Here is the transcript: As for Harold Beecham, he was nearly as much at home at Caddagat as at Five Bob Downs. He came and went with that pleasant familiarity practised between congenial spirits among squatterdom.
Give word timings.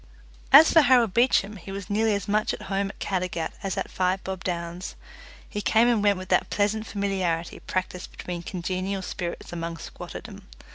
As 0.51 0.73
for 0.73 0.81
Harold 0.81 1.13
Beecham, 1.13 1.57
he 1.57 1.71
was 1.71 1.87
nearly 1.87 2.15
as 2.15 2.27
much 2.27 2.55
at 2.55 2.63
home 2.63 2.89
at 2.89 2.97
Caddagat 2.97 3.53
as 3.61 3.77
at 3.77 3.91
Five 3.91 4.23
Bob 4.23 4.43
Downs. 4.43 4.95
He 5.47 5.61
came 5.61 5.87
and 5.87 6.01
went 6.01 6.17
with 6.17 6.29
that 6.29 6.49
pleasant 6.49 6.87
familiarity 6.87 7.59
practised 7.59 8.09
between 8.09 8.41
congenial 8.41 9.03
spirits 9.03 9.53
among 9.53 9.77
squatterdom. 9.77 10.47